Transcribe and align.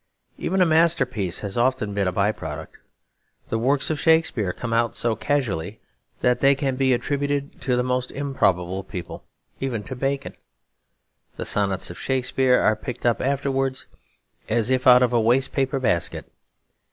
Even 0.39 0.63
a 0.63 0.65
masterpiece 0.65 1.41
has 1.41 1.59
often 1.59 1.93
been 1.93 2.07
a 2.07 2.11
by 2.11 2.31
product. 2.31 2.79
The 3.49 3.59
works 3.59 3.91
of 3.91 3.99
Shakespeare 3.99 4.51
come 4.51 4.73
out 4.73 4.95
so 4.95 5.15
casually 5.15 5.79
that 6.21 6.39
they 6.39 6.55
can 6.55 6.75
be 6.75 6.91
attributed 6.91 7.61
to 7.61 7.75
the 7.75 7.83
most 7.83 8.09
improbable 8.11 8.83
people; 8.83 9.23
even 9.59 9.83
to 9.83 9.95
Bacon. 9.95 10.33
The 11.37 11.45
sonnets 11.45 11.91
of 11.91 11.99
Shakespeare 11.99 12.59
are 12.59 12.75
picked 12.75 13.05
up 13.05 13.21
afterwards 13.21 13.85
as 14.49 14.71
if 14.71 14.87
out 14.87 15.03
of 15.03 15.13
a 15.13 15.21
wastepaper 15.21 15.79
basket. 15.79 16.25